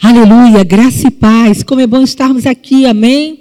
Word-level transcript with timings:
Aleluia, 0.00 0.62
graça 0.62 1.08
e 1.08 1.10
paz. 1.10 1.64
Como 1.64 1.80
é 1.80 1.86
bom 1.86 2.02
estarmos 2.02 2.46
aqui, 2.46 2.86
amém? 2.86 3.40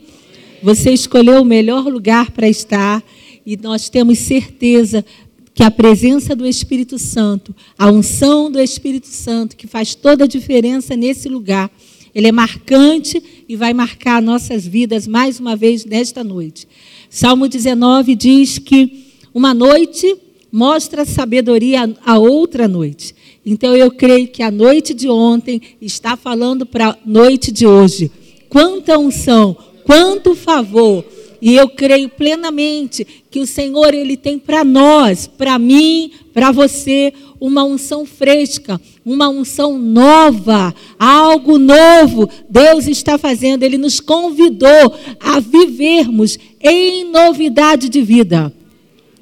Você 0.63 0.91
escolheu 0.91 1.43
o 1.43 1.45
melhor 1.45 1.85
lugar 1.85 2.31
para 2.31 2.49
estar 2.49 3.03
e 3.45 3.55
nós 3.55 3.89
temos 3.89 4.17
certeza 4.17 5.05
que 5.53 5.61
a 5.61 5.69
presença 5.69 6.35
do 6.35 6.47
Espírito 6.47 6.97
Santo, 6.97 7.55
a 7.77 7.91
unção 7.91 8.51
do 8.51 8.59
Espírito 8.59 9.05
Santo, 9.05 9.55
que 9.55 9.67
faz 9.67 9.93
toda 9.93 10.23
a 10.23 10.27
diferença 10.27 10.95
nesse 10.95 11.29
lugar, 11.29 11.69
ele 12.13 12.27
é 12.27 12.31
marcante 12.31 13.21
e 13.47 13.55
vai 13.55 13.71
marcar 13.71 14.19
nossas 14.19 14.65
vidas 14.65 15.05
mais 15.05 15.39
uma 15.39 15.55
vez 15.55 15.85
nesta 15.85 16.23
noite. 16.23 16.67
Salmo 17.07 17.47
19 17.47 18.15
diz 18.15 18.57
que 18.57 19.13
uma 19.31 19.53
noite 19.53 20.17
mostra 20.51 21.05
sabedoria 21.05 21.93
a 22.05 22.17
outra 22.17 22.67
noite. 22.67 23.13
Então 23.45 23.75
eu 23.75 23.91
creio 23.91 24.27
que 24.27 24.43
a 24.43 24.51
noite 24.51 24.93
de 24.93 25.09
ontem 25.09 25.61
está 25.81 26.17
falando 26.17 26.65
para 26.65 26.89
a 26.89 26.97
noite 27.05 27.51
de 27.51 27.65
hoje. 27.65 28.11
Quanta 28.49 28.97
unção, 28.97 29.55
quanto 29.83 30.35
favor. 30.35 31.05
E 31.41 31.55
eu 31.55 31.69
creio 31.69 32.09
plenamente 32.09 33.05
que 33.29 33.39
o 33.39 33.45
Senhor 33.45 33.93
ele 33.93 34.17
tem 34.17 34.39
para 34.39 34.63
nós, 34.63 35.27
para 35.27 35.59
mim, 35.59 36.11
para 36.33 36.51
você, 36.51 37.13
uma 37.39 37.63
unção 37.63 38.05
fresca, 38.05 38.81
uma 39.05 39.29
unção 39.29 39.77
nova, 39.77 40.73
algo 40.97 41.59
novo. 41.59 42.27
Deus 42.49 42.87
está 42.87 43.17
fazendo, 43.17 43.63
ele 43.63 43.77
nos 43.77 43.99
convidou 43.99 44.93
a 45.19 45.39
vivermos 45.39 46.39
em 46.59 47.03
novidade 47.05 47.87
de 47.87 48.01
vida. 48.01 48.51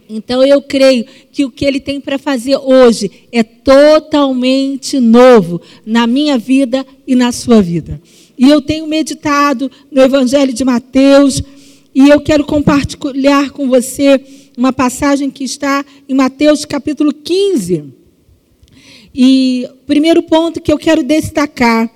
Então 0.10 0.44
eu 0.44 0.62
creio 0.62 1.06
que 1.32 1.44
o 1.46 1.52
que 1.52 1.66
ele 1.66 1.80
tem 1.80 2.00
para 2.00 2.18
fazer 2.18 2.58
hoje 2.58 3.10
é 3.32 3.44
totalmente 3.44 5.00
novo 5.00 5.62
na 5.86 6.06
minha 6.06 6.38
vida 6.38 6.86
e 7.08 7.16
na 7.16 7.32
sua 7.32 7.62
vida. 7.62 8.02
E 8.38 8.50
eu 8.50 8.62
tenho 8.62 8.86
meditado 8.86 9.72
no 9.92 10.02
Evangelho 10.02 10.54
de 10.54 10.64
Mateus 10.64 11.42
e 11.94 12.10
eu 12.10 12.20
quero 12.20 12.44
compartilhar 12.44 13.52
com 13.52 13.70
você 13.70 14.22
uma 14.58 14.74
passagem 14.74 15.30
que 15.32 15.44
está 15.44 15.84
em 16.08 16.14
Mateus 16.14 16.66
capítulo 16.66 17.14
15. 17.14 17.86
E 19.14 19.68
o 19.72 19.86
primeiro 19.86 20.22
ponto 20.24 20.62
que 20.62 20.72
eu 20.72 20.78
quero 20.78 21.02
destacar 21.02 21.90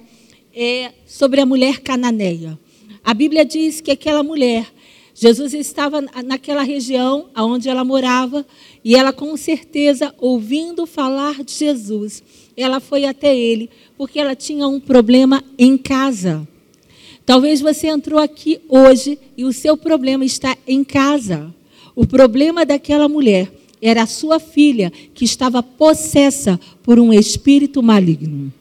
é 0.55 0.91
sobre 1.05 1.41
a 1.41 1.45
mulher 1.45 1.79
cananeia. 1.81 2.57
A 3.03 3.13
Bíblia 3.13 3.43
diz 3.43 3.81
que 3.81 3.91
aquela 3.91 4.23
mulher 4.23 4.65
Jesus 5.21 5.53
estava 5.53 5.99
naquela 6.23 6.63
região 6.63 7.25
onde 7.35 7.67
ela 7.67 7.83
morava 7.83 8.45
e 8.85 8.95
ela, 8.95 9.11
com 9.11 9.35
certeza, 9.35 10.15
ouvindo 10.17 10.85
falar 10.85 11.43
de 11.43 11.51
Jesus, 11.51 12.23
ela 12.55 12.79
foi 12.79 13.03
até 13.03 13.35
ele 13.37 13.69
porque 13.97 14.17
ela 14.17 14.33
tinha 14.33 14.65
um 14.65 14.79
problema 14.79 15.43
em 15.57 15.77
casa. 15.77 16.47
Talvez 17.25 17.59
você 17.59 17.87
entrou 17.87 18.17
aqui 18.17 18.61
hoje 18.69 19.19
e 19.35 19.43
o 19.43 19.51
seu 19.51 19.75
problema 19.75 20.23
está 20.23 20.57
em 20.65 20.85
casa. 20.85 21.53
O 21.93 22.07
problema 22.07 22.65
daquela 22.65 23.09
mulher 23.09 23.51
era 23.81 24.03
a 24.03 24.07
sua 24.07 24.39
filha 24.39 24.89
que 25.13 25.25
estava 25.25 25.61
possessa 25.61 26.57
por 26.81 26.97
um 26.97 27.11
espírito 27.11 27.83
maligno. 27.83 28.53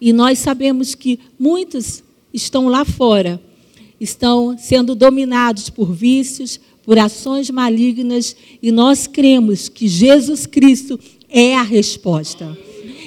E 0.00 0.12
nós 0.12 0.38
sabemos 0.38 0.94
que 0.94 1.18
muitos 1.36 2.04
estão 2.32 2.68
lá 2.68 2.84
fora 2.84 3.42
estão 4.00 4.56
sendo 4.58 4.94
dominados 4.94 5.68
por 5.68 5.92
vícios, 5.92 6.58
por 6.82 6.98
ações 6.98 7.50
malignas, 7.50 8.34
e 8.62 8.72
nós 8.72 9.06
cremos 9.06 9.68
que 9.68 9.86
Jesus 9.86 10.46
Cristo 10.46 10.98
é 11.28 11.54
a 11.54 11.62
resposta. 11.62 12.56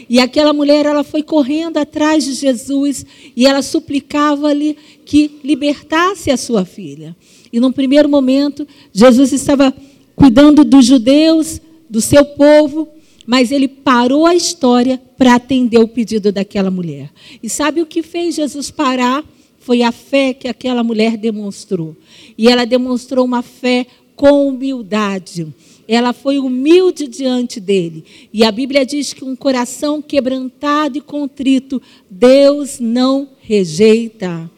E 0.10 0.20
aquela 0.20 0.54
mulher, 0.54 0.86
ela 0.86 1.04
foi 1.04 1.24
correndo 1.24 1.78
atrás 1.78 2.24
de 2.24 2.34
Jesus 2.34 3.06
e 3.36 3.46
ela 3.48 3.62
suplicava-lhe 3.62 4.78
que 5.06 5.40
libertasse 5.44 6.30
a 6.30 6.38
sua 6.38 6.66
filha. 6.66 7.16
E 7.52 7.60
num 7.60 7.72
primeiro 7.72 8.10
momento, 8.10 8.68
Jesus 8.92 9.32
estava 9.32 9.74
cuidando 10.16 10.64
dos 10.64 10.86
judeus, 10.86 11.62
do 11.90 12.02
seu 12.02 12.26
povo, 12.26 12.88
mas 13.26 13.52
ele 13.52 13.68
parou 13.68 14.26
a 14.26 14.36
história 14.36 15.02
para 15.18 15.36
atender 15.36 15.80
o 15.80 15.88
pedido 15.88 16.32
daquela 16.32 16.70
mulher. 16.70 17.10
E 17.42 17.50
sabe 17.50 17.82
o 17.82 17.86
que 17.86 18.04
fez 18.04 18.36
Jesus 18.36 18.70
parar? 18.70 19.24
Foi 19.64 19.82
a 19.82 19.94
fé 19.94 20.34
que 20.34 20.50
aquela 20.50 20.84
mulher 20.84 21.16
demonstrou. 21.16 21.96
E 22.38 22.50
ela 22.50 22.66
demonstrou 22.66 23.24
uma 23.24 23.42
fé 23.42 23.88
com 24.14 24.46
humildade. 24.46 25.48
Ela 25.88 26.12
foi 26.12 26.38
humilde 26.38 27.08
diante 27.08 27.62
dele. 27.62 28.04
E 28.34 28.44
a 28.44 28.52
Bíblia 28.52 28.86
diz 28.86 29.14
que 29.14 29.24
um 29.24 29.38
coração 29.38 30.02
quebrantado 30.02 30.98
e 30.98 31.02
contrito, 31.02 31.82
Deus 32.10 32.78
não 32.78 33.30
rejeita. 33.40 34.52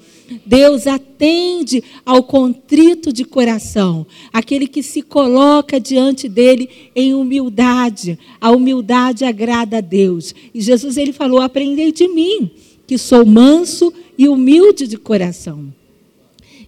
Deus 0.44 0.88
atende 0.88 1.84
ao 2.04 2.24
contrito 2.24 3.14
de 3.14 3.24
coração, 3.24 4.08
aquele 4.34 4.66
que 4.66 4.82
se 4.82 5.04
coloca 5.04 5.80
diante 5.80 6.28
dele 6.28 6.68
em 6.96 7.14
humildade. 7.14 8.18
A 8.42 8.50
humildade 8.50 9.24
agrada 9.24 9.78
a 9.78 9.82
Deus. 9.82 10.34
E 10.52 10.60
Jesus 10.60 10.98
ele 10.98 11.14
falou: 11.14 11.42
"Aprendei 11.42 11.92
de 11.92 12.08
mim, 12.08 12.50
que 12.88 12.98
sou 12.98 13.26
manso 13.26 13.94
e 14.18 14.28
humilde 14.28 14.88
de 14.88 14.98
coração. 14.98 15.74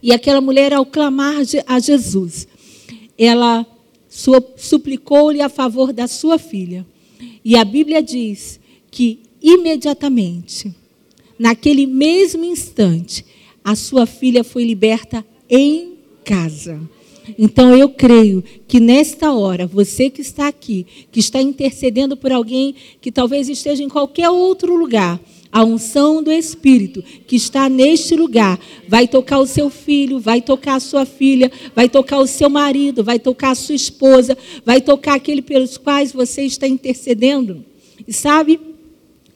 E 0.01 0.11
aquela 0.11 0.41
mulher, 0.41 0.73
ao 0.73 0.85
clamar 0.85 1.37
a 1.65 1.79
Jesus, 1.79 2.47
ela 3.17 3.65
suplicou-lhe 4.55 5.41
a 5.41 5.49
favor 5.49 5.91
da 5.91 6.07
sua 6.07 6.37
filha. 6.37 6.85
E 7.43 7.55
a 7.55 7.63
Bíblia 7.63 8.01
diz 8.01 8.59
que 8.89 9.19
imediatamente, 9.41 10.73
naquele 11.37 11.85
mesmo 11.85 12.43
instante, 12.45 13.25
a 13.63 13.75
sua 13.75 14.05
filha 14.05 14.43
foi 14.43 14.63
liberta 14.63 15.25
em 15.49 15.93
casa. 16.23 16.79
Então 17.37 17.75
eu 17.75 17.89
creio 17.89 18.43
que 18.67 18.79
nesta 18.79 19.33
hora, 19.33 19.67
você 19.67 20.09
que 20.09 20.21
está 20.21 20.47
aqui, 20.47 20.85
que 21.11 21.19
está 21.19 21.41
intercedendo 21.41 22.15
por 22.15 22.31
alguém 22.31 22.75
que 23.01 23.11
talvez 23.11 23.49
esteja 23.49 23.83
em 23.83 23.89
qualquer 23.89 24.29
outro 24.29 24.75
lugar, 24.75 25.19
a 25.51 25.63
unção 25.63 26.21
do 26.21 26.31
Espírito 26.31 27.03
que 27.25 27.35
está 27.35 27.69
neste 27.69 28.15
lugar 28.15 28.59
vai 28.87 29.07
tocar 29.07 29.39
o 29.39 29.47
seu 29.47 29.69
filho, 29.69 30.19
vai 30.19 30.41
tocar 30.41 30.75
a 30.75 30.79
sua 30.79 31.05
filha, 31.05 31.51
vai 31.75 31.87
tocar 31.89 32.19
o 32.19 32.27
seu 32.27 32.49
marido, 32.49 33.03
vai 33.03 33.19
tocar 33.19 33.51
a 33.51 33.55
sua 33.55 33.75
esposa, 33.75 34.37
vai 34.65 34.81
tocar 34.81 35.15
aquele 35.15 35.41
pelos 35.41 35.77
quais 35.77 36.11
você 36.11 36.43
está 36.43 36.67
intercedendo. 36.67 37.63
E 38.07 38.13
sabe, 38.13 38.59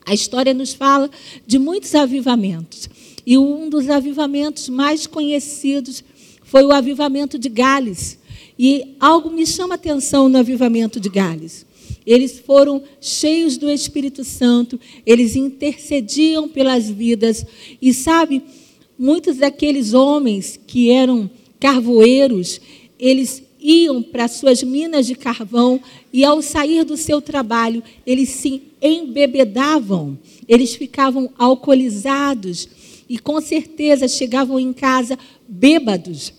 a 0.05 0.13
história 0.13 0.53
nos 0.53 0.73
fala 0.73 1.09
de 1.45 1.57
muitos 1.57 1.95
avivamentos. 1.95 2.89
E 3.25 3.37
um 3.37 3.69
dos 3.69 3.89
avivamentos 3.89 4.67
mais 4.69 5.05
conhecidos 5.05 6.03
foi 6.43 6.63
o 6.63 6.71
avivamento 6.71 7.37
de 7.37 7.49
Gales. 7.49 8.17
E 8.57 8.95
algo 8.99 9.29
me 9.29 9.45
chama 9.45 9.75
atenção 9.75 10.27
no 10.27 10.37
avivamento 10.37 10.99
de 10.99 11.09
Gales. 11.09 11.65
Eles 12.05 12.39
foram 12.39 12.81
cheios 12.99 13.57
do 13.57 13.69
Espírito 13.69 14.23
Santo, 14.23 14.79
eles 15.05 15.35
intercediam 15.35 16.49
pelas 16.49 16.89
vidas. 16.89 17.45
E 17.81 17.93
sabe, 17.93 18.41
muitos 18.97 19.37
daqueles 19.37 19.93
homens 19.93 20.59
que 20.65 20.89
eram 20.89 21.29
carvoeiros, 21.59 22.59
eles 22.99 23.43
iam 23.61 24.01
para 24.01 24.27
suas 24.27 24.63
minas 24.63 25.05
de 25.05 25.13
carvão 25.13 25.79
e 26.11 26.25
ao 26.25 26.41
sair 26.41 26.83
do 26.83 26.97
seu 26.97 27.21
trabalho, 27.21 27.83
eles 28.05 28.29
se 28.29 28.63
embebedavam, 28.81 30.17
eles 30.47 30.73
ficavam 30.73 31.29
alcoolizados 31.37 32.67
e 33.07 33.19
com 33.19 33.39
certeza 33.39 34.07
chegavam 34.07 34.59
em 34.59 34.73
casa 34.73 35.17
bêbados. 35.47 36.33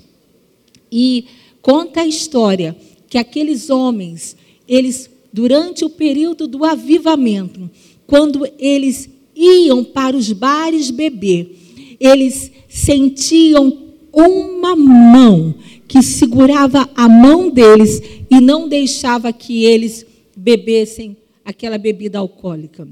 E 0.91 1.27
conta 1.61 2.01
a 2.01 2.07
história 2.07 2.77
que 3.09 3.17
aqueles 3.17 3.71
homens, 3.71 4.37
eles 4.67 5.09
durante 5.33 5.85
o 5.85 5.91
período 5.91 6.47
do 6.47 6.65
avivamento, 6.65 7.71
quando 8.07 8.47
eles 8.59 9.09
iam 9.35 9.83
para 9.83 10.17
os 10.17 10.31
bares 10.33 10.91
beber, 10.91 11.57
eles 11.99 12.51
sentiam 12.69 13.91
uma 14.13 14.77
mão 14.77 15.55
que 15.89 16.03
segurava 16.03 16.89
a 16.95 17.09
mão 17.09 17.49
deles 17.49 18.01
e 18.31 18.41
não 18.41 18.69
deixava 18.69 19.33
que 19.33 19.65
eles 19.65 20.07
bebessem 20.37 21.17
aquela 21.45 21.79
bebida 21.79 22.19
alcoólica. 22.19 22.87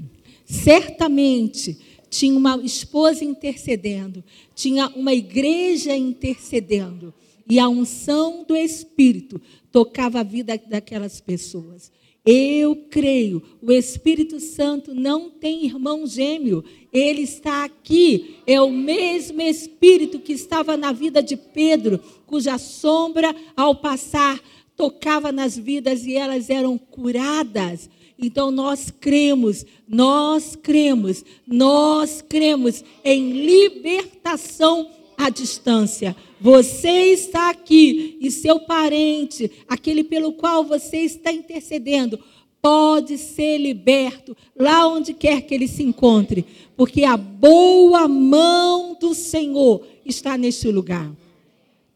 Certamente 0.45 1.77
tinha 2.09 2.35
uma 2.35 2.57
esposa 2.63 3.23
intercedendo, 3.23 4.23
tinha 4.53 4.89
uma 4.89 5.13
igreja 5.13 5.95
intercedendo, 5.95 7.13
e 7.49 7.57
a 7.57 7.67
unção 7.67 8.43
do 8.47 8.55
Espírito 8.55 9.41
tocava 9.71 10.19
a 10.19 10.23
vida 10.23 10.59
daquelas 10.69 11.19
pessoas. 11.19 11.91
Eu 12.23 12.75
creio, 12.75 13.41
o 13.61 13.71
Espírito 13.71 14.39
Santo 14.39 14.93
não 14.93 15.29
tem 15.29 15.65
irmão 15.65 16.05
gêmeo, 16.05 16.63
ele 16.93 17.21
está 17.21 17.63
aqui. 17.63 18.37
É 18.45 18.61
o 18.61 18.69
mesmo 18.69 19.41
Espírito 19.41 20.19
que 20.19 20.33
estava 20.33 20.77
na 20.77 20.91
vida 20.91 21.23
de 21.23 21.35
Pedro, 21.35 21.99
cuja 22.27 22.59
sombra, 22.59 23.35
ao 23.57 23.73
passar, 23.75 24.39
tocava 24.75 25.31
nas 25.31 25.57
vidas 25.57 26.05
e 26.05 26.13
elas 26.13 26.49
eram 26.49 26.77
curadas. 26.77 27.89
Então 28.19 28.51
nós 28.51 28.91
cremos, 28.91 29.65
nós 29.87 30.55
cremos, 30.55 31.25
nós 31.47 32.21
cremos 32.21 32.83
em 33.03 33.31
libertação 33.31 34.87
à 35.17 35.29
distância. 35.31 36.15
Você 36.39 37.13
está 37.13 37.49
aqui 37.49 38.10
e 38.21 38.29
seu 38.29 38.59
parente, 38.59 39.49
aquele 39.67 40.03
pelo 40.03 40.33
qual 40.33 40.63
você 40.63 40.97
está 40.97 41.33
intercedendo, 41.33 42.19
pode 42.61 43.17
ser 43.17 43.57
liberto 43.57 44.37
lá 44.55 44.87
onde 44.87 45.11
quer 45.11 45.41
que 45.41 45.55
ele 45.55 45.67
se 45.67 45.81
encontre, 45.81 46.45
porque 46.77 47.03
a 47.03 47.17
boa 47.17 48.07
mão 48.07 48.95
do 49.01 49.15
Senhor 49.15 49.83
está 50.05 50.37
neste 50.37 50.67
lugar. 50.67 51.11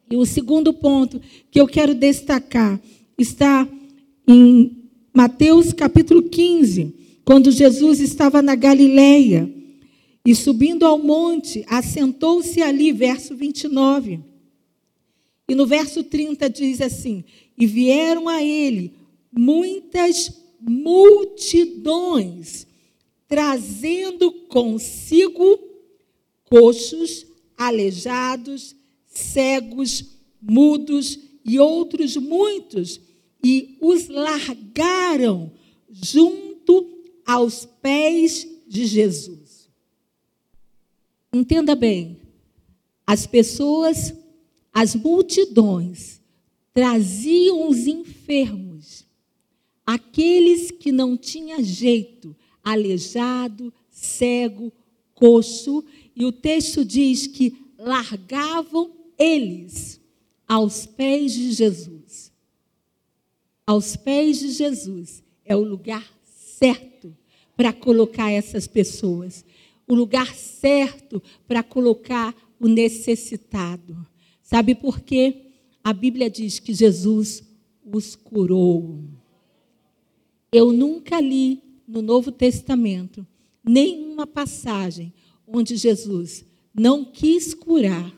E 0.10 0.18
o 0.18 0.26
segundo 0.26 0.74
ponto 0.74 1.22
que 1.52 1.62
eu 1.62 1.68
quero 1.68 1.94
destacar 1.94 2.82
está 3.16 3.68
em 4.28 4.76
Mateus 5.14 5.74
capítulo 5.74 6.24
15, 6.24 6.92
quando 7.24 7.52
Jesus 7.52 8.00
estava 8.00 8.42
na 8.42 8.56
Galileia 8.56 9.48
e 10.26 10.34
subindo 10.34 10.88
ao 10.88 10.98
monte, 10.98 11.64
assentou-se 11.68 12.60
ali, 12.64 12.92
verso 12.92 13.36
29. 13.36 14.35
E 15.48 15.56
no 15.56 15.68
verso 15.68 16.04
30 16.04 16.50
diz 16.50 16.82
assim: 16.82 17.24
E 17.58 17.66
vieram 17.66 18.28
a 18.28 18.44
ele 18.44 18.94
muitas 19.32 20.44
multidões, 20.60 22.68
trazendo 23.28 24.32
consigo 24.48 25.60
coxos, 26.46 27.26
aleijados, 27.58 28.76
cegos, 29.06 30.06
mudos 30.42 31.20
e 31.44 31.60
outros 31.60 32.16
muitos, 32.18 33.00
e 33.44 33.78
os 33.80 34.08
largaram 34.08 35.52
junto 35.92 36.90
aos 37.26 37.68
pés 37.82 38.48
de 38.68 38.86
Jesus. 38.86 39.70
Entenda 41.32 41.76
bem, 41.76 42.20
as 43.06 43.28
pessoas, 43.28 44.14
as 44.76 44.94
multidões, 44.94 46.20
traziam 46.74 47.70
os 47.70 47.88
enfermos, 47.88 49.06
aqueles 49.86 50.70
que 50.70 50.92
não 50.92 51.16
tinham 51.16 51.64
jeito, 51.64 52.36
aleijado, 52.62 53.74
cego, 53.90 54.74
coxo, 55.14 55.82
e 56.14 56.26
o 56.26 56.32
texto 56.34 56.84
diz 56.84 57.26
que 57.26 57.56
largavam 57.80 58.92
eles 59.18 60.02
aos 60.46 60.86
pés 60.86 61.32
de 61.32 61.54
Jesus. 61.54 62.34
Aos 63.66 63.96
pés 63.96 64.42
de 64.42 64.52
Jesus 64.52 65.24
é 65.46 65.56
o 65.56 65.64
lugar 65.64 66.06
certo 66.26 67.16
para 67.56 67.72
colocar 67.72 68.30
essas 68.30 68.68
pessoas, 68.68 69.46
o 69.88 69.96
lugar 69.96 70.36
certo 70.36 71.24
para 71.48 71.64
colocar 71.64 72.36
o 72.60 72.68
necessitado. 72.68 74.06
Sabe 74.46 74.76
por 74.76 75.02
quê? 75.02 75.48
A 75.84 75.92
Bíblia 75.92 76.30
diz 76.30 76.60
que 76.60 76.72
Jesus 76.72 77.44
os 77.84 78.16
curou. 78.16 79.04
Eu 80.52 80.72
nunca 80.72 81.20
li 81.20 81.64
no 81.88 82.00
Novo 82.00 82.32
Testamento 82.32 83.26
nenhuma 83.64 84.28
passagem 84.28 85.12
onde 85.48 85.76
Jesus 85.76 86.46
não 86.72 87.04
quis 87.04 87.56
curar 87.56 88.16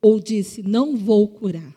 ou 0.00 0.20
disse: 0.20 0.62
Não 0.62 0.96
vou 0.96 1.26
curar. 1.26 1.76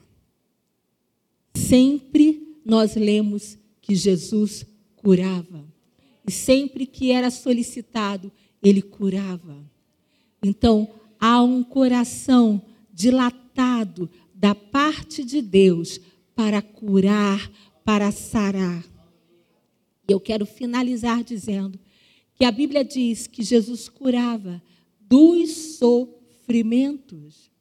Sempre 1.55 2.55
nós 2.63 2.95
lemos 2.95 3.57
que 3.81 3.95
Jesus 3.95 4.63
curava. 4.95 5.65
E 6.27 6.31
sempre 6.31 6.85
que 6.85 7.11
era 7.11 7.31
solicitado, 7.31 8.31
ele 8.61 8.83
curava. 8.83 9.57
Então, 10.43 10.87
há 11.19 11.41
um 11.41 11.63
coração 11.63 12.61
dilatado 12.93 14.09
da 14.33 14.55
parte 14.55 15.23
de 15.23 15.41
Deus 15.41 15.99
para 16.35 16.61
curar, 16.61 17.51
para 17.83 18.11
sarar. 18.11 18.83
E 20.07 20.11
eu 20.11 20.19
quero 20.19 20.45
finalizar 20.45 21.23
dizendo 21.23 21.79
que 22.33 22.45
a 22.45 22.51
Bíblia 22.51 22.83
diz 22.83 23.27
que 23.27 23.43
Jesus 23.43 23.87
curava 23.87 24.61
dos 24.99 25.77
sofrimentos. 25.77 27.51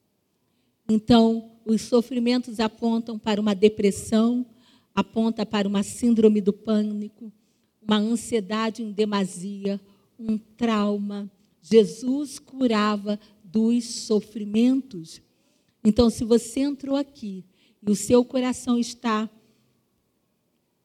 Então, 0.89 1.53
os 1.67 1.83
sofrimentos 1.83 2.59
apontam 2.61 3.19
para 3.19 3.41
uma 3.41 3.55
depressão, 3.55 4.47
aponta 4.95 5.45
para 5.45 5.69
uma 5.69 5.83
síndrome 5.83 6.41
do 6.41 6.53
pânico, 6.53 7.33
uma 7.81 7.99
ansiedade 7.99 8.83
em 8.83 8.91
demasia, 8.91 9.81
um 10.19 10.39
trauma. 10.39 11.31
Jesus 11.63 12.39
curava 12.39 13.21
dos 13.53 13.85
sofrimentos. 13.85 15.21
Então, 15.85 16.11
se 16.11 16.25
você 16.25 16.61
entrou 16.61 16.97
aqui 16.97 17.45
e 17.87 17.91
o 17.91 17.97
seu 17.97 18.25
coração 18.25 18.79
está 18.79 19.29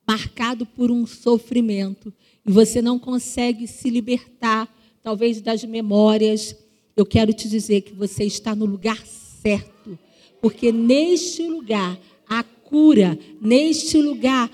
marcado 0.07 0.65
por 0.65 0.91
um 0.91 1.05
sofrimento 1.05 2.13
e 2.45 2.51
você 2.51 2.81
não 2.81 2.99
consegue 2.99 3.67
se 3.67 3.89
libertar, 3.89 4.73
talvez 5.01 5.41
das 5.41 5.63
memórias, 5.63 6.55
eu 6.95 7.05
quero 7.05 7.33
te 7.33 7.49
dizer 7.49 7.81
que 7.81 7.93
você 7.93 8.23
está 8.23 8.55
no 8.55 8.65
lugar 8.65 9.05
certo, 9.05 9.97
porque 10.41 10.71
neste 10.71 11.47
lugar 11.47 11.99
a 12.27 12.43
cura, 12.43 13.17
neste 13.41 13.97
lugar 13.97 14.49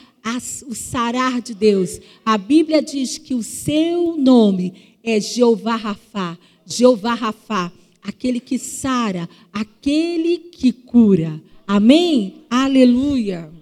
o 0.68 0.76
sarar 0.76 1.42
de 1.42 1.54
Deus. 1.54 2.00
A 2.24 2.38
Bíblia 2.38 2.82
diz 2.82 3.18
que 3.18 3.34
o 3.34 3.42
seu 3.42 4.16
nome 4.18 4.98
é 5.04 5.20
Jeová 5.20 5.76
Rafá, 5.76 6.38
Jeová 6.66 7.16
Rafá, 7.16 7.72
aquele 8.04 8.40
que 8.40 8.58
sara, 8.58 9.30
aquele 9.52 10.38
que 10.38 10.72
cura. 10.72 11.42
Amém? 11.68 12.46
Aleluia. 12.50 13.61